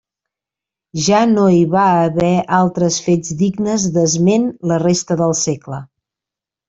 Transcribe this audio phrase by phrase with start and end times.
[1.07, 5.83] Ja no hi va haver altres fets dignes d'esment la resta del segle.